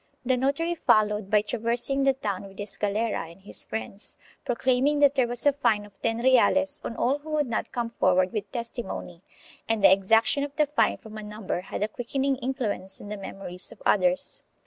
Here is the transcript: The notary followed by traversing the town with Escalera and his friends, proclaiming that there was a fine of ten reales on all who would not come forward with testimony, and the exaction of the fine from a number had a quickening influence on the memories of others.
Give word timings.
The 0.25 0.35
notary 0.35 0.73
followed 0.73 1.29
by 1.29 1.43
traversing 1.43 2.05
the 2.05 2.13
town 2.13 2.47
with 2.47 2.57
Escalera 2.57 3.31
and 3.31 3.41
his 3.41 3.63
friends, 3.63 4.17
proclaiming 4.43 4.97
that 4.97 5.13
there 5.13 5.27
was 5.27 5.45
a 5.45 5.53
fine 5.53 5.85
of 5.85 6.01
ten 6.01 6.17
reales 6.23 6.81
on 6.83 6.95
all 6.95 7.19
who 7.19 7.29
would 7.29 7.45
not 7.45 7.71
come 7.71 7.91
forward 7.91 8.33
with 8.33 8.51
testimony, 8.51 9.21
and 9.69 9.83
the 9.83 9.91
exaction 9.91 10.43
of 10.43 10.55
the 10.55 10.65
fine 10.65 10.97
from 10.97 11.19
a 11.19 11.21
number 11.23 11.61
had 11.61 11.83
a 11.83 11.87
quickening 11.87 12.37
influence 12.37 12.99
on 12.99 13.09
the 13.09 13.15
memories 13.17 13.71
of 13.71 13.79
others. 13.85 14.41